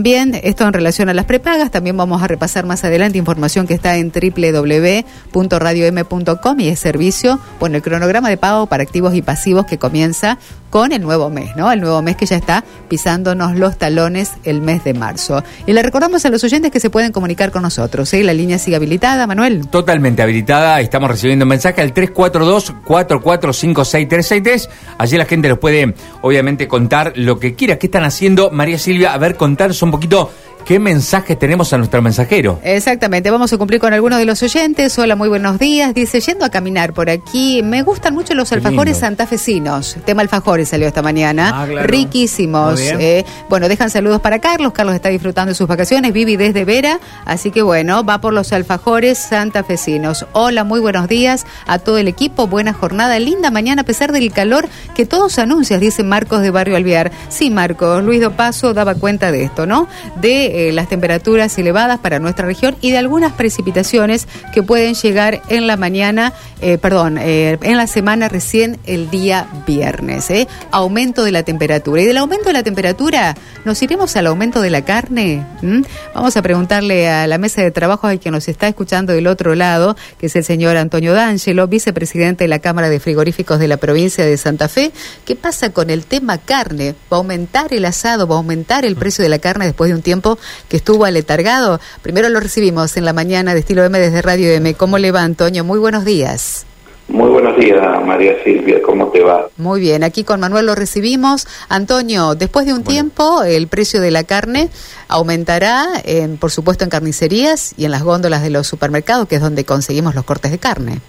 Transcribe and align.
Bien, 0.00 0.38
esto 0.44 0.64
en 0.64 0.72
relación 0.72 1.08
a 1.08 1.12
las 1.12 1.24
prepagas, 1.24 1.72
también 1.72 1.96
vamos 1.96 2.22
a 2.22 2.28
repasar 2.28 2.64
más 2.64 2.84
adelante 2.84 3.18
información 3.18 3.66
que 3.66 3.74
está 3.74 3.96
en 3.96 4.12
www.radiom.com 4.12 6.60
y 6.60 6.68
es 6.68 6.78
servicio, 6.78 7.40
bueno, 7.58 7.78
el 7.78 7.82
cronograma 7.82 8.28
de 8.28 8.36
pago 8.36 8.66
para 8.66 8.84
activos 8.84 9.14
y 9.14 9.22
pasivos 9.22 9.66
que 9.66 9.78
comienza 9.78 10.38
con 10.70 10.92
el 10.92 11.02
nuevo 11.02 11.28
mes, 11.30 11.56
¿no? 11.56 11.72
El 11.72 11.80
nuevo 11.80 12.00
mes 12.02 12.16
que 12.16 12.26
ya 12.26 12.36
está 12.36 12.62
pisándonos 12.88 13.56
los 13.56 13.78
talones 13.78 14.32
el 14.44 14.60
mes 14.60 14.84
de 14.84 14.92
marzo. 14.94 15.42
Y 15.66 15.72
le 15.72 15.82
recordamos 15.82 16.24
a 16.24 16.30
los 16.30 16.44
oyentes 16.44 16.70
que 16.70 16.78
se 16.80 16.90
pueden 16.90 17.10
comunicar 17.12 17.50
con 17.50 17.62
nosotros, 17.62 18.12
¿eh? 18.14 18.24
La 18.24 18.34
línea 18.34 18.58
sigue 18.58 18.76
habilitada, 18.76 19.26
Manuel. 19.26 19.68
Totalmente 19.68 20.22
habilitada, 20.22 20.80
estamos 20.80 21.10
recibiendo 21.10 21.44
un 21.44 21.50
mensaje 21.50 21.80
al 21.80 21.94
342-4456363. 21.94 24.68
Allí 24.98 25.16
la 25.16 25.24
gente 25.24 25.48
nos 25.48 25.58
puede, 25.58 25.94
obviamente, 26.22 26.68
contar 26.68 27.12
lo 27.16 27.38
que 27.38 27.54
quiera. 27.54 27.78
¿Qué 27.78 27.86
están 27.86 28.04
haciendo? 28.04 28.50
María 28.50 28.78
Silvia, 28.78 29.12
a 29.12 29.18
ver, 29.18 29.36
contarnos 29.36 29.82
un 29.82 29.90
poquito 29.90 30.30
qué 30.68 30.78
mensaje 30.78 31.34
tenemos 31.34 31.72
a 31.72 31.78
nuestro 31.78 32.02
mensajero. 32.02 32.60
Exactamente, 32.62 33.30
vamos 33.30 33.50
a 33.50 33.56
cumplir 33.56 33.80
con 33.80 33.94
algunos 33.94 34.18
de 34.18 34.26
los 34.26 34.42
oyentes. 34.42 34.98
Hola, 34.98 35.16
muy 35.16 35.30
buenos 35.30 35.58
días. 35.58 35.94
Dice, 35.94 36.20
yendo 36.20 36.44
a 36.44 36.50
caminar 36.50 36.92
por 36.92 37.08
aquí, 37.08 37.62
me 37.62 37.80
gustan 37.80 38.12
mucho 38.12 38.34
los 38.34 38.52
alfajores 38.52 38.98
santafesinos. 38.98 39.96
Tema 40.04 40.20
alfajores 40.20 40.68
salió 40.68 40.86
esta 40.86 41.00
mañana. 41.00 41.52
Ah, 41.54 41.64
Riquísimos. 41.84 42.80
Eh. 42.80 43.24
bueno, 43.48 43.66
dejan 43.66 43.88
saludos 43.88 44.20
para 44.20 44.40
Carlos. 44.40 44.74
Carlos 44.74 44.94
está 44.94 45.08
disfrutando 45.08 45.52
de 45.52 45.54
sus 45.54 45.66
vacaciones. 45.66 46.12
Vivi 46.12 46.36
desde 46.36 46.66
Vera. 46.66 47.00
Así 47.24 47.50
que 47.50 47.62
bueno, 47.62 48.04
va 48.04 48.20
por 48.20 48.34
los 48.34 48.52
alfajores 48.52 49.16
santafesinos. 49.16 50.26
Hola, 50.32 50.64
muy 50.64 50.80
buenos 50.80 51.08
días 51.08 51.46
a 51.66 51.78
todo 51.78 51.96
el 51.96 52.08
equipo. 52.08 52.46
Buena 52.46 52.74
jornada, 52.74 53.18
linda 53.18 53.50
mañana 53.50 53.82
a 53.82 53.84
pesar 53.86 54.12
del 54.12 54.30
calor 54.32 54.68
que 54.94 55.06
todos 55.06 55.38
anuncias, 55.38 55.80
dice 55.80 56.02
Marcos 56.02 56.42
de 56.42 56.50
Barrio 56.50 56.76
Alvear. 56.76 57.10
Sí, 57.30 57.48
Marcos, 57.48 58.04
Luis 58.04 58.20
Dopaso 58.20 58.74
daba 58.74 58.96
cuenta 58.96 59.32
de 59.32 59.44
esto, 59.44 59.64
¿no? 59.64 59.88
De 60.20 60.57
eh, 60.58 60.72
las 60.72 60.88
temperaturas 60.88 61.56
elevadas 61.56 62.00
para 62.00 62.18
nuestra 62.18 62.44
región 62.44 62.76
y 62.80 62.90
de 62.90 62.98
algunas 62.98 63.32
precipitaciones 63.32 64.26
que 64.52 64.64
pueden 64.64 64.94
llegar 64.94 65.40
en 65.48 65.68
la 65.68 65.76
mañana, 65.76 66.32
eh, 66.60 66.78
perdón, 66.78 67.16
eh, 67.16 67.58
en 67.62 67.76
la 67.76 67.86
semana 67.86 68.28
recién 68.28 68.76
el 68.84 69.08
día 69.08 69.46
viernes. 69.68 70.32
Aumento 70.72 71.22
de 71.22 71.30
la 71.30 71.44
temperatura. 71.44 72.02
Y 72.02 72.06
del 72.06 72.16
aumento 72.16 72.48
de 72.48 72.54
la 72.54 72.64
temperatura, 72.64 73.36
¿nos 73.64 73.80
iremos 73.82 74.16
al 74.16 74.26
aumento 74.26 74.60
de 74.60 74.70
la 74.70 74.82
carne? 74.82 75.46
¿Mm? 75.62 75.82
Vamos 76.12 76.36
a 76.36 76.42
preguntarle 76.42 77.08
a 77.08 77.28
la 77.28 77.38
mesa 77.38 77.62
de 77.62 77.70
trabajo 77.70 78.08
a 78.08 78.16
quien 78.16 78.34
nos 78.34 78.48
está 78.48 78.66
escuchando 78.66 79.12
del 79.12 79.28
otro 79.28 79.54
lado, 79.54 79.96
que 80.18 80.26
es 80.26 80.34
el 80.34 80.42
señor 80.42 80.76
Antonio 80.76 81.12
D'Angelo, 81.12 81.68
vicepresidente 81.68 82.42
de 82.42 82.48
la 82.48 82.58
Cámara 82.58 82.88
de 82.88 82.98
Frigoríficos 82.98 83.60
de 83.60 83.68
la 83.68 83.76
provincia 83.76 84.26
de 84.26 84.36
Santa 84.36 84.68
Fe. 84.68 84.90
¿Qué 85.24 85.36
pasa 85.36 85.70
con 85.70 85.88
el 85.88 86.04
tema 86.04 86.38
carne? 86.38 86.96
¿Va 87.12 87.18
a 87.18 87.20
aumentar 87.20 87.72
el 87.72 87.84
asado? 87.84 88.26
¿Va 88.26 88.34
a 88.34 88.38
aumentar 88.38 88.84
el 88.84 88.96
precio 88.96 89.22
de 89.22 89.28
la 89.28 89.38
carne 89.38 89.66
después 89.66 89.88
de 89.90 89.94
un 89.94 90.02
tiempo 90.02 90.37
que 90.68 90.76
estuvo 90.76 91.04
aletargado. 91.04 91.80
Primero 92.02 92.28
lo 92.28 92.40
recibimos 92.40 92.96
en 92.96 93.04
la 93.04 93.12
mañana 93.12 93.54
de 93.54 93.60
Estilo 93.60 93.84
M 93.84 93.98
desde 93.98 94.22
Radio 94.22 94.50
M. 94.50 94.74
¿Cómo 94.74 94.98
le 94.98 95.12
va, 95.12 95.22
Antonio? 95.22 95.64
Muy 95.64 95.78
buenos 95.78 96.04
días. 96.04 96.66
Muy 97.08 97.30
buenos 97.30 97.56
días, 97.56 97.80
María 98.04 98.36
Silvia, 98.44 98.82
¿cómo 98.82 99.08
te 99.08 99.22
va? 99.22 99.48
Muy 99.56 99.80
bien, 99.80 100.04
aquí 100.04 100.24
con 100.24 100.40
Manuel 100.40 100.66
lo 100.66 100.74
recibimos. 100.74 101.46
Antonio, 101.70 102.34
después 102.34 102.66
de 102.66 102.74
un 102.74 102.84
tiempo, 102.84 103.42
el 103.44 103.66
precio 103.66 104.02
de 104.02 104.10
la 104.10 104.24
carne 104.24 104.68
aumentará, 105.08 105.86
en, 106.04 106.36
por 106.36 106.50
supuesto, 106.50 106.84
en 106.84 106.90
carnicerías 106.90 107.72
y 107.78 107.86
en 107.86 107.92
las 107.92 108.02
góndolas 108.02 108.42
de 108.42 108.50
los 108.50 108.66
supermercados, 108.66 109.26
que 109.26 109.36
es 109.36 109.40
donde 109.40 109.64
conseguimos 109.64 110.14
los 110.14 110.24
cortes 110.24 110.50
de 110.50 110.58
carne. 110.58 111.00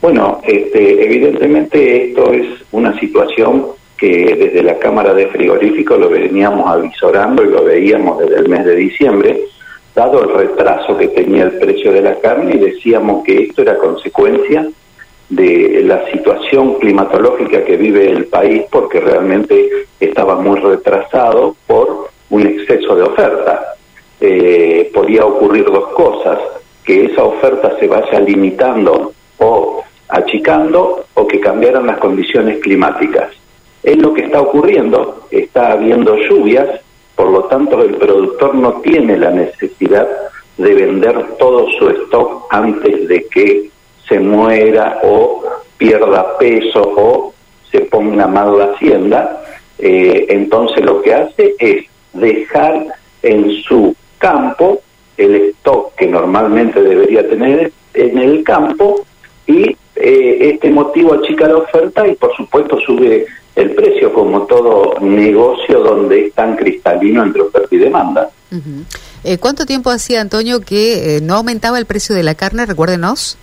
Bueno, 0.00 0.40
este, 0.44 1.04
evidentemente 1.04 2.08
esto 2.08 2.32
es 2.32 2.46
una 2.72 2.98
situación 2.98 3.66
que 3.96 4.34
desde 4.36 4.62
la 4.62 4.78
Cámara 4.78 5.14
de 5.14 5.28
Frigoríficos 5.28 5.98
lo 5.98 6.08
veníamos 6.08 6.70
avisorando 6.70 7.42
y 7.42 7.48
lo 7.48 7.64
veíamos 7.64 8.18
desde 8.18 8.36
el 8.36 8.48
mes 8.48 8.64
de 8.64 8.76
diciembre, 8.76 9.40
dado 9.94 10.22
el 10.22 10.34
retraso 10.34 10.96
que 10.96 11.08
tenía 11.08 11.44
el 11.44 11.58
precio 11.58 11.92
de 11.92 12.02
la 12.02 12.16
carne 12.16 12.54
y 12.54 12.58
decíamos 12.58 13.24
que 13.24 13.44
esto 13.44 13.62
era 13.62 13.78
consecuencia 13.78 14.68
de 15.30 15.82
la 15.84 16.06
situación 16.10 16.74
climatológica 16.74 17.64
que 17.64 17.76
vive 17.76 18.10
el 18.10 18.26
país 18.26 18.64
porque 18.70 19.00
realmente 19.00 19.68
estaba 19.98 20.36
muy 20.36 20.60
retrasado 20.60 21.56
por 21.66 22.10
un 22.30 22.46
exceso 22.46 22.94
de 22.94 23.02
oferta. 23.02 23.74
Eh, 24.20 24.90
podía 24.94 25.24
ocurrir 25.24 25.64
dos 25.64 25.88
cosas, 25.88 26.38
que 26.84 27.06
esa 27.06 27.24
oferta 27.24 27.76
se 27.80 27.88
vaya 27.88 28.20
limitando 28.20 29.12
o 29.38 29.82
achicando 30.08 31.06
o 31.14 31.26
que 31.26 31.40
cambiaran 31.40 31.86
las 31.86 31.98
condiciones 31.98 32.58
climáticas 32.60 33.30
es 33.86 33.96
lo 33.98 34.12
que 34.12 34.22
está 34.22 34.40
ocurriendo, 34.40 35.28
está 35.30 35.72
habiendo 35.72 36.16
lluvias, 36.16 36.80
por 37.14 37.30
lo 37.30 37.44
tanto 37.44 37.80
el 37.80 37.94
productor 37.94 38.56
no 38.56 38.80
tiene 38.80 39.16
la 39.16 39.30
necesidad 39.30 40.08
de 40.58 40.74
vender 40.74 41.36
todo 41.38 41.68
su 41.78 41.88
stock 41.90 42.46
antes 42.50 43.06
de 43.06 43.24
que 43.28 43.70
se 44.08 44.18
muera 44.18 44.98
o 45.04 45.44
pierda 45.78 46.36
peso 46.36 46.82
o 46.96 47.32
se 47.70 47.82
ponga 47.82 48.26
mal 48.26 48.58
la 48.58 48.64
hacienda, 48.72 49.44
eh, 49.78 50.26
entonces 50.30 50.84
lo 50.84 51.00
que 51.00 51.14
hace 51.14 51.54
es 51.60 51.84
dejar 52.12 52.86
en 53.22 53.52
su 53.62 53.94
campo 54.18 54.80
el 55.16 55.34
stock 55.36 55.94
que 55.94 56.08
normalmente 56.08 56.82
debería 56.82 57.28
tener 57.28 57.70
en 57.94 58.18
el 58.18 58.42
campo 58.42 59.06
y 59.46 59.76
eh, 59.94 60.38
este 60.54 60.70
motivo 60.70 61.14
achica 61.14 61.46
la 61.46 61.58
oferta 61.58 62.06
y 62.08 62.16
por 62.16 62.34
supuesto 62.34 62.80
sube 62.80 63.26
el 63.56 63.70
precio 63.70 64.12
como 64.12 64.42
todo 64.42 64.94
negocio 65.00 65.80
donde 65.80 66.26
es 66.26 66.34
tan 66.34 66.56
cristalino 66.56 67.22
entre 67.22 67.40
oferta 67.40 67.74
y 67.74 67.78
demanda. 67.78 68.28
Eh, 69.24 69.38
¿Cuánto 69.38 69.64
tiempo 69.64 69.90
hacía, 69.90 70.20
Antonio, 70.20 70.60
que 70.60 71.16
eh, 71.16 71.20
no 71.22 71.36
aumentaba 71.36 71.78
el 71.78 71.86
precio 71.86 72.14
de 72.14 72.22
la 72.22 72.34
carne? 72.34 72.66
Recuérdenos. 72.66 73.38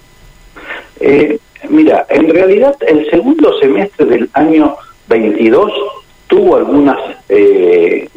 Eh, 0.99 1.39
mira, 1.67 2.05
en 2.09 2.29
realidad 2.29 2.75
el 2.87 3.09
segundo 3.09 3.59
semestre 3.59 4.05
del 4.05 4.29
año 4.33 4.75
22 5.09 5.71
tuvo 6.27 6.55
algunas 6.55 6.97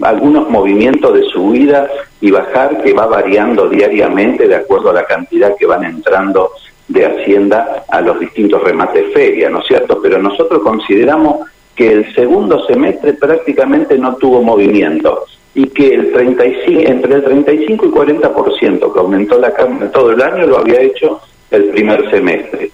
algunos 0.02 0.50
movimientos 0.50 1.14
de 1.14 1.22
subida 1.30 1.88
y 2.20 2.30
bajar 2.30 2.82
que 2.82 2.92
va 2.92 3.06
variando 3.06 3.68
diariamente 3.68 4.46
de 4.46 4.56
acuerdo 4.56 4.90
a 4.90 4.92
la 4.92 5.06
cantidad 5.06 5.56
que 5.56 5.64
van 5.64 5.84
entrando 5.84 6.50
de 6.86 7.06
Hacienda 7.06 7.84
a 7.88 8.00
los 8.02 8.20
distintos 8.20 8.62
remates 8.62 9.12
feria, 9.14 9.48
¿no 9.48 9.60
es 9.60 9.66
cierto? 9.66 10.00
Pero 10.02 10.20
nosotros 10.20 10.62
consideramos 10.62 11.46
que 11.76 11.92
el 11.92 12.14
segundo 12.14 12.66
semestre 12.66 13.12
prácticamente 13.12 13.98
no 13.98 14.16
tuvo 14.16 14.42
movimiento 14.42 15.26
y 15.54 15.68
que 15.68 15.94
el 15.94 16.12
35, 16.12 16.80
entre 16.90 17.14
el 17.14 17.24
35 17.24 17.86
y 17.86 17.88
40% 17.88 18.92
que 18.92 18.98
aumentó 18.98 19.38
la 19.38 19.52
carne 19.52 19.86
todo 19.88 20.10
el 20.10 20.20
año 20.20 20.46
lo 20.46 20.58
había 20.58 20.80
hecho 20.80 21.20
el 21.50 21.70
primer 21.70 22.10
semestre. 22.10 22.70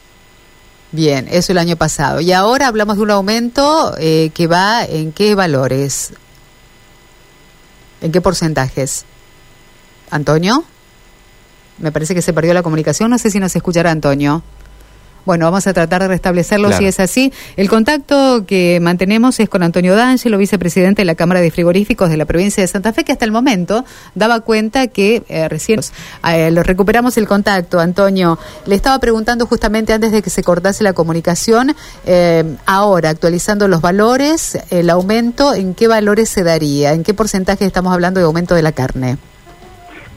Bien, 0.92 1.26
eso 1.30 1.52
el 1.52 1.58
año 1.58 1.76
pasado. 1.76 2.20
Y 2.20 2.32
ahora 2.32 2.68
hablamos 2.68 2.96
de 2.96 3.02
un 3.02 3.10
aumento 3.10 3.94
eh, 3.98 4.30
que 4.34 4.46
va 4.46 4.84
en 4.84 5.12
qué 5.12 5.34
valores, 5.34 6.12
en 8.00 8.12
qué 8.12 8.20
porcentajes. 8.20 9.04
Antonio, 10.10 10.64
me 11.78 11.92
parece 11.92 12.14
que 12.14 12.22
se 12.22 12.32
perdió 12.32 12.52
la 12.52 12.62
comunicación, 12.62 13.10
no 13.10 13.18
sé 13.18 13.30
si 13.30 13.40
nos 13.40 13.56
escuchará 13.56 13.90
Antonio. 13.90 14.42
Bueno, 15.24 15.44
vamos 15.44 15.66
a 15.66 15.72
tratar 15.72 16.02
de 16.02 16.08
restablecerlo 16.08 16.72
si 16.72 16.84
es 16.84 16.98
así. 16.98 17.32
El 17.56 17.68
contacto 17.68 18.44
que 18.46 18.80
mantenemos 18.80 19.38
es 19.38 19.48
con 19.48 19.62
Antonio 19.62 19.94
D'Angelo, 19.94 20.36
vicepresidente 20.36 21.02
de 21.02 21.06
la 21.06 21.14
Cámara 21.14 21.40
de 21.40 21.50
Frigoríficos 21.50 22.10
de 22.10 22.16
la 22.16 22.24
provincia 22.24 22.62
de 22.62 22.66
Santa 22.66 22.92
Fe, 22.92 23.04
que 23.04 23.12
hasta 23.12 23.24
el 23.24 23.30
momento 23.30 23.84
daba 24.14 24.40
cuenta 24.40 24.88
que 24.88 25.22
eh, 25.28 25.48
recién 25.48 25.80
eh, 26.28 26.50
lo 26.50 26.62
recuperamos 26.62 27.16
el 27.18 27.28
contacto. 27.28 27.78
Antonio, 27.78 28.38
le 28.66 28.74
estaba 28.74 28.98
preguntando 28.98 29.46
justamente 29.46 29.92
antes 29.92 30.10
de 30.10 30.22
que 30.22 30.30
se 30.30 30.42
cortase 30.42 30.82
la 30.82 30.92
comunicación, 30.92 31.74
eh, 32.04 32.56
ahora 32.66 33.10
actualizando 33.10 33.68
los 33.68 33.80
valores, 33.80 34.58
el 34.70 34.90
aumento, 34.90 35.54
¿en 35.54 35.74
qué 35.74 35.86
valores 35.86 36.28
se 36.28 36.42
daría? 36.42 36.92
¿En 36.94 37.04
qué 37.04 37.14
porcentaje 37.14 37.64
estamos 37.64 37.92
hablando 37.92 38.18
de 38.18 38.26
aumento 38.26 38.54
de 38.54 38.62
la 38.62 38.72
carne? 38.72 39.18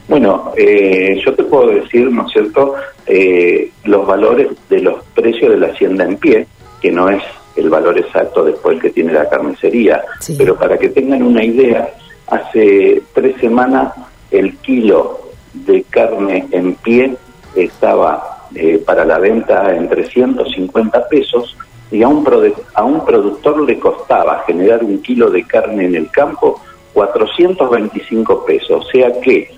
Bueno, 0.07 0.51
eh, 0.55 1.19
yo 1.25 1.33
te 1.33 1.43
puedo 1.43 1.67
decir, 1.67 2.11
¿no 2.11 2.27
es 2.27 2.31
cierto?, 2.31 2.75
eh, 3.07 3.71
los 3.85 4.05
valores 4.05 4.49
de 4.69 4.79
los 4.81 5.03
precios 5.15 5.51
de 5.51 5.57
la 5.57 5.67
hacienda 5.67 6.03
en 6.03 6.17
pie, 6.17 6.47
que 6.81 6.91
no 6.91 7.09
es 7.09 7.23
el 7.55 7.69
valor 7.69 7.97
exacto 7.97 8.43
después 8.43 8.79
que 8.79 8.91
tiene 8.91 9.13
la 9.13 9.29
carnicería, 9.29 10.03
pero 10.37 10.55
para 10.55 10.77
que 10.77 10.89
tengan 10.89 11.23
una 11.23 11.43
idea, 11.43 11.89
hace 12.27 13.01
tres 13.13 13.35
semanas 13.39 13.93
el 14.31 14.57
kilo 14.57 15.21
de 15.53 15.83
carne 15.83 16.47
en 16.51 16.75
pie 16.75 17.15
estaba 17.55 18.47
eh, 18.53 18.81
para 18.85 19.05
la 19.05 19.19
venta 19.19 19.75
en 19.75 19.87
350 19.87 21.07
pesos 21.07 21.55
y 21.91 22.03
a 22.03 22.07
un, 22.07 22.27
a 22.73 22.83
un 22.83 23.05
productor 23.05 23.61
le 23.61 23.79
costaba 23.79 24.43
generar 24.45 24.83
un 24.83 25.01
kilo 25.01 25.29
de 25.29 25.43
carne 25.45 25.85
en 25.85 25.95
el 25.95 26.11
campo 26.11 26.61
425 26.93 28.45
pesos, 28.45 28.85
o 28.85 28.89
sea 28.89 29.11
que 29.21 29.51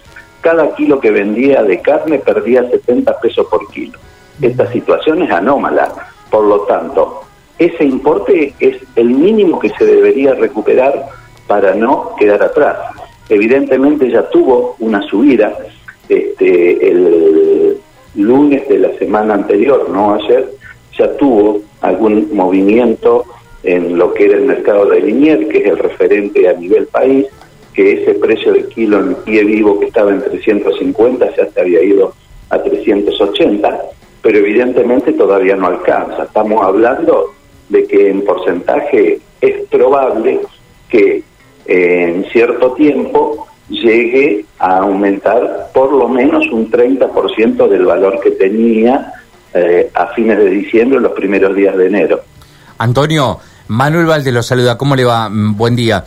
cada 0.47 0.73
kilo 0.75 1.01
que 1.01 1.11
vendía 1.11 1.61
de 1.61 1.81
carne 1.81 2.19
perdía 2.19 2.63
70 2.69 3.19
pesos 3.19 3.45
por 3.47 3.67
kilo. 3.67 3.99
Esta 4.41 4.71
situación 4.71 5.21
es 5.23 5.29
anómala, 5.29 5.94
por 6.31 6.45
lo 6.45 6.61
tanto, 6.61 7.23
ese 7.59 7.83
importe 7.83 8.53
es 8.57 8.77
el 8.95 9.09
mínimo 9.09 9.59
que 9.59 9.71
se 9.71 9.85
debería 9.85 10.35
recuperar 10.35 11.05
para 11.47 11.75
no 11.75 12.15
quedar 12.17 12.41
atrás. 12.41 12.77
evidentemente 13.27 14.09
ya 14.09 14.29
tuvo 14.29 14.77
una 14.79 15.01
subida 15.01 15.53
este, 16.07 16.91
el 16.91 17.77
lunes 18.15 18.69
de 18.69 18.79
la 18.79 18.97
semana 18.97 19.33
anterior, 19.33 19.89
no 19.89 20.13
ayer, 20.13 20.50
ya 20.97 21.11
tuvo 21.17 21.59
algún 21.81 22.29
movimiento 22.31 23.25
en 23.63 23.97
lo 23.97 24.13
que 24.13 24.27
era 24.27 24.38
el 24.38 24.45
mercado 24.45 24.85
de 24.85 25.01
Linier, 25.01 25.50
que 25.50 25.57
es 25.57 25.65
el 25.65 25.77
referente 25.77 26.47
a 26.47 26.53
nivel 26.53 26.88
país, 26.88 27.27
que 27.77 28.01
ese 28.01 28.15
precio 28.15 28.53
de 28.53 28.68
kilo 28.69 28.97
en 28.97 29.13
pie 29.18 29.44
vivo 29.44 29.79
que 29.79 29.85
estaba 29.85 30.09
en 30.09 30.19
350 30.19 31.35
ya 31.38 31.47
se 31.47 31.62
había 31.62 31.83
ido 31.83 32.12
a 32.50 32.57
380, 32.57 33.81
pero 34.24 34.39
evidentemente 34.39 35.13
todavía 35.13 35.56
no 35.56 35.68
alcanza. 35.68 36.24
Estamos 36.24 36.59
hablando 36.63 37.35
de 37.69 37.85
que 37.85 38.09
en 38.09 38.25
porcentaje 38.25 39.19
es 39.39 39.68
probable 39.69 40.39
que 40.89 41.21
en 41.68 42.25
cierto 42.31 42.71
tiempo 42.71 43.45
llegue 43.69 44.44
a 44.57 44.77
aumentar 44.77 45.69
por 45.71 45.94
lo 45.94 46.09
menos 46.09 46.47
un 46.51 46.71
30% 46.71 47.68
del 47.68 47.85
valor 47.85 48.19
que 48.21 48.31
tenía 48.31 49.13
eh, 49.53 49.91
a 49.94 50.07
fines 50.15 50.39
de 50.39 50.50
diciembre, 50.50 51.00
los 51.00 51.12
primeros 51.12 51.56
días 51.56 51.77
de 51.77 51.85
enero. 51.85 52.21
Antonio, 52.79 53.38
Manuel 53.68 54.07
Valde 54.07 54.31
lo 54.31 54.41
saluda, 54.41 54.79
¿cómo 54.79 54.95
le 54.95 55.06
va? 55.06 55.29
Mm, 55.29 55.56
buen 55.56 55.75
día. 55.75 56.03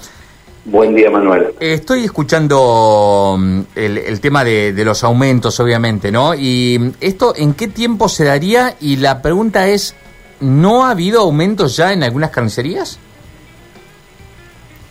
Buen 0.64 0.94
día, 0.94 1.10
Manuel. 1.10 1.54
Estoy 1.58 2.04
escuchando 2.04 3.36
mm, 3.38 3.60
el, 3.74 4.20
tema 4.20 4.44
de, 4.44 4.72
de, 4.72 4.84
los 4.84 5.02
aumentos, 5.04 5.58
obviamente, 5.58 6.12
¿no? 6.12 6.34
Y 6.34 6.78
mm, 6.78 6.90
esto, 7.00 7.34
¿en 7.34 7.54
qué 7.54 7.68
tiempo 7.68 8.08
se 8.08 8.24
daría? 8.24 8.76
Y 8.80 8.96
la 8.96 9.22
pregunta 9.22 9.68
es, 9.68 9.96
¿no 10.40 10.84
ha 10.84 10.90
habido 10.90 11.20
aumentos 11.20 11.76
ya 11.76 11.92
en 11.92 12.02
algunas 12.02 12.30
carnicerías? 12.30 12.98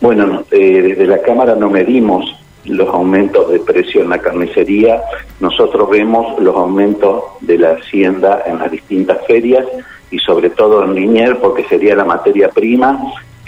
Bueno, 0.00 0.44
eh, 0.50 0.82
desde 0.82 1.06
la 1.06 1.20
Cámara 1.20 1.54
no 1.54 1.70
medimos 1.70 2.24
los 2.64 2.88
aumentos 2.88 3.50
de 3.50 3.60
precio 3.60 4.02
en 4.02 4.10
la 4.10 4.18
carnicería, 4.18 5.02
nosotros 5.40 5.88
vemos 5.88 6.40
los 6.42 6.56
aumentos 6.56 7.22
de 7.40 7.58
la 7.58 7.72
hacienda 7.72 8.42
en 8.46 8.58
las 8.58 8.70
distintas 8.70 9.18
ferias 9.26 9.66
y 10.10 10.18
sobre 10.18 10.50
todo 10.50 10.84
en 10.84 10.94
Linier 10.94 11.38
porque 11.38 11.64
sería 11.64 11.94
la 11.94 12.04
materia 12.04 12.48
prima 12.50 12.98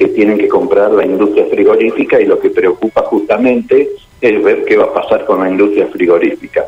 tienen 0.08 0.38
que 0.38 0.48
comprar 0.48 0.90
la 0.92 1.04
industria 1.04 1.46
frigorífica 1.46 2.20
y 2.20 2.26
lo 2.26 2.38
que 2.38 2.50
preocupa 2.50 3.02
justamente 3.02 3.90
es 4.20 4.42
ver 4.42 4.64
qué 4.64 4.76
va 4.76 4.84
a 4.84 4.94
pasar 4.94 5.24
con 5.24 5.40
la 5.40 5.50
industria 5.50 5.86
frigorífica. 5.88 6.66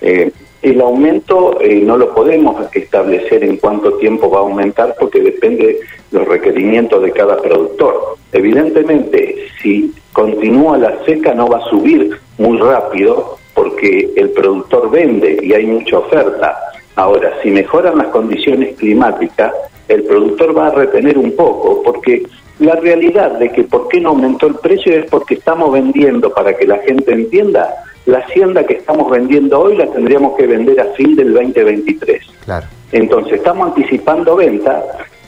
Eh, 0.00 0.30
el 0.62 0.80
aumento 0.80 1.60
eh, 1.60 1.80
no 1.80 1.98
lo 1.98 2.14
podemos 2.14 2.56
establecer 2.74 3.44
en 3.44 3.58
cuánto 3.58 3.98
tiempo 3.98 4.30
va 4.30 4.38
a 4.38 4.42
aumentar 4.42 4.94
porque 4.98 5.20
depende 5.20 5.66
de 5.66 6.18
los 6.18 6.26
requerimientos 6.26 7.02
de 7.02 7.10
cada 7.12 7.36
productor. 7.36 8.16
Evidentemente, 8.32 9.46
si 9.62 9.92
continúa 10.12 10.78
la 10.78 11.04
seca 11.04 11.34
no 11.34 11.48
va 11.48 11.58
a 11.58 11.68
subir 11.68 12.18
muy 12.38 12.56
rápido 12.58 13.36
porque 13.52 14.10
el 14.16 14.30
productor 14.30 14.90
vende 14.90 15.38
y 15.42 15.52
hay 15.52 15.66
mucha 15.66 15.98
oferta. 15.98 16.56
Ahora, 16.96 17.32
si 17.42 17.50
mejoran 17.50 17.98
las 17.98 18.06
condiciones 18.08 18.76
climáticas, 18.76 19.52
el 19.88 20.04
productor 20.04 20.56
va 20.56 20.68
a 20.68 20.70
retener 20.70 21.18
un 21.18 21.36
poco 21.36 21.82
porque 21.82 22.22
la 22.58 22.76
realidad 22.76 23.32
de 23.38 23.50
que 23.50 23.64
por 23.64 23.88
qué 23.88 24.00
no 24.00 24.10
aumentó 24.10 24.46
el 24.46 24.54
precio 24.56 24.94
es 24.94 25.06
porque 25.10 25.34
estamos 25.34 25.72
vendiendo, 25.72 26.32
para 26.32 26.56
que 26.56 26.66
la 26.66 26.78
gente 26.78 27.12
entienda, 27.12 27.74
la 28.06 28.18
hacienda 28.18 28.64
que 28.64 28.74
estamos 28.74 29.10
vendiendo 29.10 29.60
hoy 29.60 29.76
la 29.76 29.86
tendríamos 29.86 30.36
que 30.36 30.46
vender 30.46 30.80
a 30.80 30.84
fin 30.94 31.16
del 31.16 31.32
2023. 31.32 32.22
Claro. 32.44 32.66
Entonces 32.92 33.34
estamos 33.34 33.68
anticipando 33.68 34.36
venta, 34.36 34.82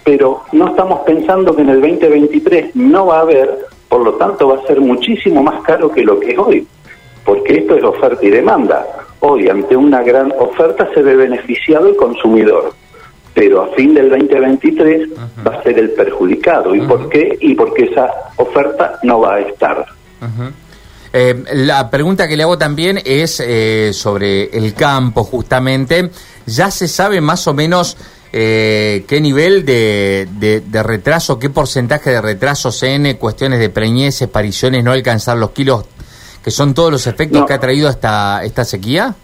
pero 0.04 0.42
no 0.52 0.68
estamos 0.68 1.00
pensando 1.00 1.54
que 1.56 1.62
en 1.62 1.70
el 1.70 1.80
2023 1.80 2.76
no 2.76 3.06
va 3.06 3.18
a 3.18 3.22
haber, 3.22 3.66
por 3.88 4.02
lo 4.02 4.14
tanto 4.14 4.48
va 4.48 4.56
a 4.56 4.66
ser 4.66 4.80
muchísimo 4.80 5.42
más 5.42 5.62
caro 5.62 5.90
que 5.90 6.02
lo 6.02 6.20
que 6.20 6.32
es 6.32 6.38
hoy, 6.38 6.66
porque 7.24 7.54
esto 7.54 7.74
es 7.74 7.82
oferta 7.82 8.24
y 8.24 8.30
demanda. 8.30 8.86
Hoy 9.20 9.48
ante 9.48 9.76
una 9.76 10.02
gran 10.02 10.32
oferta 10.38 10.88
se 10.94 11.02
ve 11.02 11.16
beneficiado 11.16 11.88
el 11.88 11.96
consumidor, 11.96 12.72
pero 13.36 13.64
a 13.64 13.74
fin 13.74 13.92
del 13.92 14.08
2023 14.08 15.10
va 15.46 15.56
a 15.56 15.62
ser 15.62 15.78
el 15.78 15.90
perjudicado. 15.90 16.74
¿Y 16.74 16.80
por 16.80 17.10
qué? 17.10 17.36
Y 17.38 17.54
porque 17.54 17.84
esa 17.84 18.08
oferta 18.36 18.98
no 19.02 19.20
va 19.20 19.34
a 19.34 19.40
estar. 19.40 19.84
Eh, 21.12 21.44
la 21.52 21.90
pregunta 21.90 22.26
que 22.26 22.34
le 22.34 22.44
hago 22.44 22.56
también 22.56 22.98
es 23.04 23.40
eh, 23.40 23.90
sobre 23.92 24.44
el 24.56 24.72
campo, 24.72 25.22
justamente. 25.22 26.10
¿Ya 26.46 26.70
se 26.70 26.88
sabe 26.88 27.20
más 27.20 27.46
o 27.46 27.52
menos 27.52 27.98
eh, 28.32 29.04
qué 29.06 29.20
nivel 29.20 29.66
de, 29.66 30.62
retraso, 30.82 31.38
qué 31.38 31.50
porcentaje 31.50 32.08
de 32.08 32.22
retrasos 32.22 32.82
en 32.84 33.18
cuestiones 33.18 33.60
de 33.60 33.68
preñeces, 33.68 34.28
pariciones, 34.28 34.82
no 34.82 34.92
alcanzar 34.92 35.36
los 35.36 35.50
kilos, 35.50 35.84
que 36.42 36.50
son 36.50 36.72
todos 36.72 36.90
los 36.90 37.06
efectos 37.06 37.44
que 37.44 37.52
ha 37.52 37.60
traído 37.60 37.90
esta, 37.90 38.42
esta 38.44 38.64
sequía? 38.64 39.14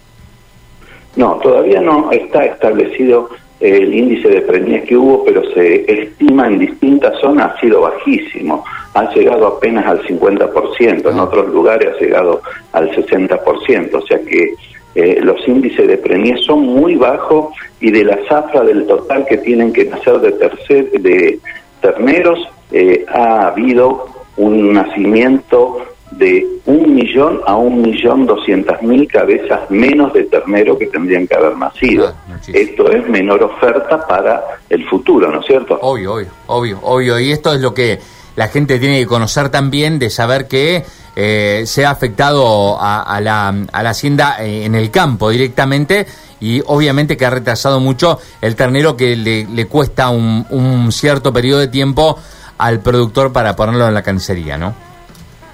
No, 1.17 1.39
todavía 1.43 1.81
no 1.81 2.11
está 2.11 2.45
establecido 2.45 3.31
el 3.63 3.95
índice 3.95 4.29
de 4.29 4.41
preñez 4.41 4.85
que 4.85 4.97
hubo, 4.97 5.25
pero 5.25 5.43
se 5.53 5.85
estima 5.91 6.49
en 6.49 6.59
distintas 6.59 7.19
zonas 7.21 7.53
ha 7.55 7.61
sido 7.61 7.83
bajísimo. 7.83 8.65
Ha 8.95 9.15
llegado 9.15 9.47
apenas 9.47 9.87
al 9.87 10.03
50%, 10.03 11.11
en 11.11 11.19
ah. 11.19 11.25
otros 11.25 11.49
lugares 11.49 11.95
ha 11.95 12.01
llegado 12.01 12.43
al 12.73 12.91
60%, 12.91 13.95
o 13.95 14.07
sea 14.07 14.21
que 14.21 14.55
eh, 14.95 15.21
los 15.23 15.47
índices 15.47 15.87
de 15.87 15.97
preñez 15.97 16.41
son 16.45 16.61
muy 16.61 16.97
bajos 16.97 17.55
y 17.81 17.91
de 17.91 18.05
la 18.05 18.19
zafra 18.29 18.63
del 18.63 18.87
total 18.87 19.25
que 19.27 19.39
tienen 19.39 19.73
que 19.73 19.85
nacer 19.85 20.19
de, 20.19 20.33
tercer, 20.33 20.91
de 20.91 21.39
terneros 21.81 22.39
eh, 22.73 23.05
ha 23.09 23.47
habido 23.49 24.07
un 24.37 24.73
nacimiento 24.73 25.79
de 26.23 26.47
un 26.67 26.95
millón 26.95 27.41
a 27.47 27.57
un 27.57 27.83
millón 27.83 28.27
doscientas 28.27 28.81
mil 28.81 29.09
cabezas 29.09 29.69
menos 29.71 30.13
de 30.13 30.23
ternero 30.25 30.79
que 30.79 30.87
tendrían 30.87 31.27
que 31.27 31.35
haber 31.35 31.57
nacido. 31.57 32.15
Ah, 32.29 32.39
esto 32.53 32.91
es 32.93 33.09
menor 33.09 33.43
oferta 33.43 34.07
para 34.07 34.41
el 34.71 34.89
futuro, 34.89 35.33
¿no 35.33 35.41
es 35.41 35.47
cierto? 35.47 35.79
Obvio, 35.83 36.15
obvio, 36.15 36.29
obvio, 36.47 36.79
obvio. 36.83 37.19
Y 37.19 37.33
esto 37.33 37.53
es 37.53 37.61
lo 37.61 37.75
que 37.75 37.99
la 38.37 38.47
gente 38.49 38.79
tiene 38.79 39.01
que 39.01 39.07
conocer 39.07 39.49
también, 39.49 39.99
de 39.99 40.11
saber 40.11 40.47
que 40.47 40.85
eh, 41.17 41.65
se 41.67 41.85
ha 41.85 41.91
afectado 41.91 42.79
a, 42.81 43.21
la, 43.21 43.49
a 43.49 43.83
la 43.83 43.91
hacienda 43.91 44.37
eh, 44.39 44.65
en 44.65 44.77
el 44.77 44.93
campo 44.93 45.29
directamente 45.31 46.07
y 46.41 46.63
obviamente 46.67 47.17
que 47.17 47.27
ha 47.27 47.31
retrasado 47.31 47.81
mucho 47.81 48.19
el 48.41 48.55
ternero 48.55 48.97
que 48.97 49.17
le, 49.17 49.45
le 49.45 49.67
cuesta 49.67 50.09
un, 50.11 50.47
un 50.51 50.93
cierto 50.93 51.33
periodo 51.33 51.59
de 51.61 51.69
tiempo 51.69 52.17
al 52.59 52.81
productor 52.81 53.33
para 53.33 53.57
ponerlo 53.57 53.89
en 53.89 53.95
la 53.95 54.03
carnicería, 54.03 54.57
¿no? 54.57 54.75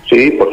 Sí, 0.08 0.30
por 0.32 0.47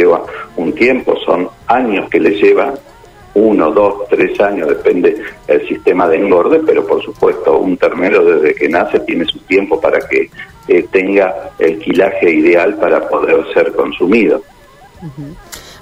lleva 0.00 0.22
un 0.56 0.72
tiempo, 0.72 1.16
son 1.24 1.48
años 1.66 2.08
que 2.10 2.20
le 2.20 2.30
lleva, 2.30 2.74
uno, 3.34 3.70
dos, 3.70 4.08
tres 4.08 4.38
años, 4.40 4.68
depende 4.68 5.22
del 5.46 5.68
sistema 5.68 6.08
de 6.08 6.16
engorde, 6.16 6.60
pero 6.66 6.84
por 6.86 7.02
supuesto 7.02 7.58
un 7.58 7.76
ternero 7.76 8.24
desde 8.24 8.54
que 8.54 8.68
nace 8.68 9.00
tiene 9.00 9.24
su 9.24 9.38
tiempo 9.40 9.80
para 9.80 10.00
que 10.08 10.30
eh, 10.68 10.86
tenga 10.90 11.50
el 11.58 11.78
quilaje 11.78 12.30
ideal 12.30 12.74
para 12.76 13.08
poder 13.08 13.44
ser 13.54 13.72
consumido. 13.72 14.42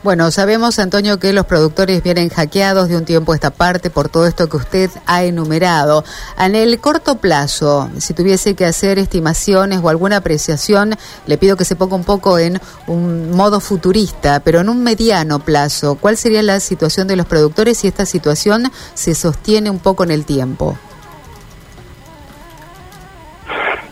Bueno, 0.04 0.30
sabemos, 0.30 0.78
Antonio, 0.78 1.18
que 1.18 1.32
los 1.32 1.44
productores 1.46 2.04
vienen 2.04 2.28
hackeados 2.28 2.88
de 2.88 2.96
un 2.96 3.04
tiempo 3.04 3.32
a 3.32 3.34
esta 3.34 3.50
parte 3.50 3.90
por 3.90 4.08
todo 4.08 4.28
esto 4.28 4.48
que 4.48 4.56
usted 4.56 4.90
ha 5.06 5.24
enumerado. 5.24 6.04
En 6.38 6.54
el 6.54 6.78
corto 6.78 7.16
plazo, 7.16 7.90
si 7.98 8.14
tuviese 8.14 8.54
que 8.54 8.64
hacer 8.64 9.00
estimaciones 9.00 9.80
o 9.82 9.88
alguna 9.88 10.18
apreciación, 10.18 10.94
le 11.26 11.36
pido 11.36 11.56
que 11.56 11.64
se 11.64 11.74
ponga 11.74 11.96
un 11.96 12.04
poco 12.04 12.38
en 12.38 12.60
un 12.86 13.32
modo 13.32 13.58
futurista, 13.58 14.38
pero 14.38 14.60
en 14.60 14.68
un 14.68 14.84
mediano 14.84 15.40
plazo, 15.40 15.96
¿cuál 15.96 16.16
sería 16.16 16.42
la 16.44 16.60
situación 16.60 17.08
de 17.08 17.16
los 17.16 17.26
productores 17.26 17.78
si 17.78 17.88
esta 17.88 18.06
situación 18.06 18.70
se 18.94 19.16
sostiene 19.16 19.68
un 19.68 19.80
poco 19.80 20.04
en 20.04 20.12
el 20.12 20.24
tiempo? 20.24 20.78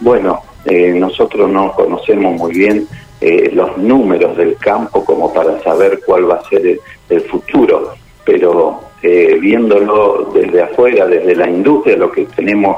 Bueno, 0.01 0.41
eh, 0.67 0.93
nosotros 0.93 1.51
no 1.51 1.73
conocemos 1.73 2.37
muy 2.37 2.53
bien 2.53 2.87
eh, 3.19 3.51
los 3.55 3.79
números 3.79 4.37
del 4.37 4.57
campo 4.59 5.03
como 5.03 5.33
para 5.33 5.59
saber 5.63 6.01
cuál 6.05 6.31
va 6.31 6.35
a 6.35 6.49
ser 6.51 6.79
el, 7.09 7.21
futuro, 7.23 7.95
pero 8.27 8.81
eh, 9.03 9.39
viéndolo 9.41 10.31
desde 10.35 10.61
afuera, 10.61 11.07
desde 11.07 11.35
la 11.35 11.49
industria, 11.49 11.97
lo 11.97 12.13
que 12.13 12.27
tenemos, 12.27 12.77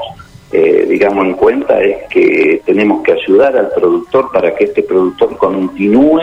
eh, 0.53 0.85
digamos, 0.87 1.25
en 1.25 1.33
cuenta 1.33 1.81
es 1.81 2.07
que 2.09 2.61
tenemos 2.65 3.03
que 3.03 3.11
ayudar 3.11 3.57
al 3.57 3.69
productor 3.71 4.31
para 4.31 4.55
que 4.55 4.63
este 4.65 4.81
productor 4.81 5.35
continúe 5.35 6.21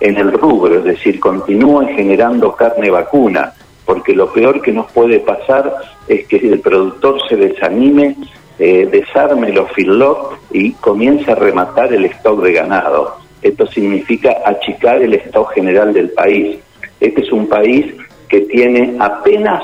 en 0.00 0.16
el 0.18 0.32
rubro, 0.32 0.76
es 0.76 0.84
decir, 0.84 1.18
continúe 1.18 1.86
generando 1.96 2.54
carne 2.54 2.90
vacuna, 2.90 3.54
porque 3.86 4.14
lo 4.14 4.30
peor 4.34 4.60
que 4.60 4.72
nos 4.72 4.92
puede 4.92 5.20
pasar 5.20 5.74
es 6.08 6.26
que 6.26 6.36
el 6.36 6.60
productor 6.60 7.26
se 7.26 7.36
desanime, 7.36 8.16
desarme 8.58 9.50
los 9.52 9.70
feedlots 9.72 10.36
y 10.50 10.72
comience 10.72 11.30
a 11.30 11.34
rematar 11.34 11.92
el 11.92 12.04
stock 12.06 12.42
de 12.42 12.52
ganado 12.52 13.25
esto 13.42 13.66
significa 13.66 14.36
achicar 14.44 15.02
el 15.02 15.14
estado 15.14 15.46
general 15.46 15.92
del 15.92 16.10
país. 16.10 16.58
Este 17.00 17.20
es 17.20 17.32
un 17.32 17.48
país 17.48 17.86
que 18.28 18.40
tiene 18.42 18.96
apenas 18.98 19.62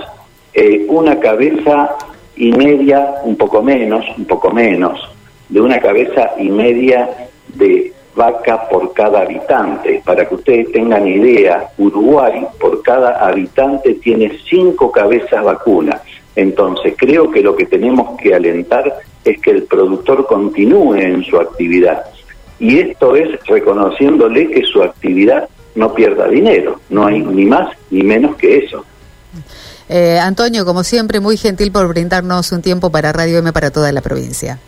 eh, 0.55 0.85
una 0.89 1.19
cabeza 1.19 1.97
y 2.37 2.53
media, 2.53 3.15
un 3.25 3.37
poco 3.37 3.63
menos, 3.63 4.05
un 4.17 4.25
poco 4.25 4.51
menos, 4.51 5.01
de 5.49 5.61
una 5.61 5.79
cabeza 5.81 6.33
y 6.39 6.49
media 6.49 7.29
de 7.55 7.93
vaca 8.15 8.69
por 8.69 8.93
cada 8.93 9.23
habitante. 9.23 10.03
Para 10.05 10.29
que 10.29 10.35
ustedes 10.35 10.73
tengan 10.73 11.07
idea, 11.07 11.69
Uruguay 11.79 12.47
por 12.61 12.83
cada 12.83 13.27
habitante 13.27 13.95
tiene 13.95 14.33
cinco 14.49 14.91
cabezas 14.93 15.43
vacunas. 15.43 16.01
Entonces 16.35 16.95
creo 16.97 17.31
que 17.31 17.43
lo 17.43 17.55
que 17.55 17.67
tenemos 17.67 18.19
que 18.21 18.35
alentar 18.35 19.01
es 19.25 19.41
que 19.41 19.51
el 19.51 19.65
productor 19.65 20.27
continúe 20.27 20.95
en 20.95 21.25
su 21.25 21.39
actividad. 21.39 22.05
Y 22.63 22.79
esto 22.79 23.17
es 23.17 23.29
reconociéndole 23.45 24.49
que 24.49 24.63
su 24.63 24.85
actividad 24.85 25.49
no 25.75 25.93
pierda 25.93 26.29
dinero. 26.29 26.81
No 26.91 27.05
hay 27.05 27.19
ni 27.21 27.45
más 27.45 27.77
ni 27.91 28.05
menos 28.05 28.37
que 28.37 28.59
eso. 28.59 28.85
Eh, 29.89 30.21
Antonio, 30.21 30.65
como 30.65 30.85
siempre, 30.85 31.19
muy 31.19 31.37
gentil 31.37 31.73
por 31.73 31.89
brindarnos 31.89 32.53
un 32.53 32.63
tiempo 32.63 32.91
para 32.91 33.13
Radio 33.13 33.39
M 33.39 33.53
para 33.53 33.73
toda 33.73 33.91
la 33.91 34.01
provincia. 34.01 34.61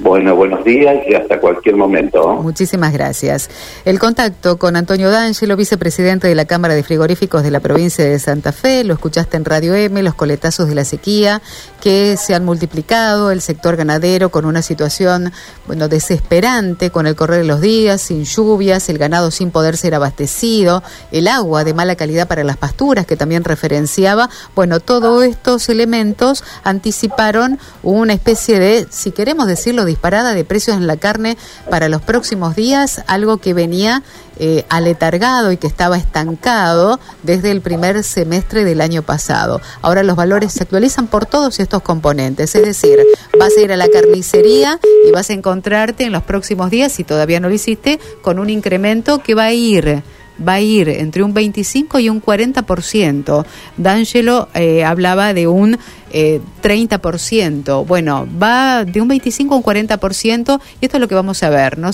Bueno, 0.00 0.36
buenos 0.36 0.64
días 0.64 0.96
y 1.08 1.14
hasta 1.14 1.40
cualquier 1.40 1.74
momento. 1.74 2.34
Muchísimas 2.36 2.92
gracias. 2.92 3.50
El 3.84 3.98
contacto 3.98 4.56
con 4.56 4.76
Antonio 4.76 5.10
D'Angelo, 5.10 5.56
vicepresidente 5.56 6.28
de 6.28 6.36
la 6.36 6.44
Cámara 6.44 6.74
de 6.74 6.84
Frigoríficos 6.84 7.42
de 7.42 7.50
la 7.50 7.58
provincia 7.58 8.04
de 8.04 8.16
Santa 8.20 8.52
Fe, 8.52 8.84
lo 8.84 8.94
escuchaste 8.94 9.36
en 9.36 9.44
Radio 9.44 9.74
M, 9.74 10.00
los 10.04 10.14
coletazos 10.14 10.68
de 10.68 10.76
la 10.76 10.84
sequía 10.84 11.42
que 11.80 12.16
se 12.16 12.34
han 12.34 12.44
multiplicado, 12.44 13.32
el 13.32 13.40
sector 13.40 13.74
ganadero 13.74 14.30
con 14.30 14.44
una 14.44 14.62
situación, 14.62 15.32
bueno, 15.66 15.88
desesperante 15.88 16.90
con 16.90 17.08
el 17.08 17.16
correr 17.16 17.40
de 17.40 17.48
los 17.48 17.60
días, 17.60 18.00
sin 18.00 18.24
lluvias, 18.24 18.88
el 18.88 18.98
ganado 18.98 19.32
sin 19.32 19.50
poder 19.50 19.76
ser 19.76 19.96
abastecido, 19.96 20.82
el 21.10 21.26
agua 21.26 21.64
de 21.64 21.74
mala 21.74 21.96
calidad 21.96 22.28
para 22.28 22.44
las 22.44 22.56
pasturas 22.56 23.04
que 23.04 23.16
también 23.16 23.42
referenciaba. 23.42 24.30
Bueno, 24.54 24.78
todos 24.78 25.24
estos 25.24 25.68
elementos 25.68 26.44
anticiparon 26.62 27.58
una 27.82 28.12
especie 28.12 28.60
de, 28.60 28.86
si 28.90 29.10
queremos 29.10 29.48
decirlo 29.48 29.87
disparada 29.88 30.34
de 30.34 30.44
precios 30.44 30.76
en 30.76 30.86
la 30.86 30.96
carne 30.96 31.36
para 31.68 31.88
los 31.88 32.00
próximos 32.02 32.54
días, 32.54 33.02
algo 33.08 33.38
que 33.38 33.54
venía 33.54 34.04
eh, 34.38 34.64
aletargado 34.68 35.50
y 35.50 35.56
que 35.56 35.66
estaba 35.66 35.96
estancado 35.96 37.00
desde 37.24 37.50
el 37.50 37.60
primer 37.60 38.04
semestre 38.04 38.64
del 38.64 38.80
año 38.80 39.02
pasado. 39.02 39.60
Ahora 39.82 40.04
los 40.04 40.14
valores 40.14 40.52
se 40.52 40.62
actualizan 40.62 41.08
por 41.08 41.26
todos 41.26 41.58
estos 41.58 41.82
componentes, 41.82 42.54
es 42.54 42.64
decir, 42.64 43.00
vas 43.36 43.56
a 43.56 43.60
ir 43.60 43.72
a 43.72 43.76
la 43.76 43.88
carnicería 43.88 44.78
y 45.08 45.10
vas 45.10 45.30
a 45.30 45.32
encontrarte 45.32 46.04
en 46.04 46.12
los 46.12 46.22
próximos 46.22 46.70
días, 46.70 46.92
si 46.92 47.02
todavía 47.02 47.40
no 47.40 47.48
lo 47.48 47.54
hiciste, 47.54 47.98
con 48.22 48.38
un 48.38 48.48
incremento 48.48 49.18
que 49.18 49.34
va 49.34 49.46
a 49.46 49.52
ir 49.52 50.04
va 50.46 50.54
a 50.54 50.60
ir 50.60 50.88
entre 50.88 51.22
un 51.22 51.34
25 51.34 51.98
y 51.98 52.08
un 52.08 52.22
40%. 52.22 53.44
D'Angelo 53.76 54.48
eh, 54.54 54.84
hablaba 54.84 55.34
de 55.34 55.46
un 55.46 55.78
eh, 56.10 56.40
30%. 56.62 57.86
Bueno, 57.86 58.26
va 58.40 58.84
de 58.84 59.00
un 59.00 59.08
25 59.08 59.54
a 59.54 59.56
un 59.58 59.62
40% 59.62 60.60
y 60.80 60.84
esto 60.84 60.96
es 60.96 61.00
lo 61.00 61.08
que 61.08 61.14
vamos 61.14 61.42
a 61.42 61.50
ver. 61.50 61.78
¿no? 61.78 61.86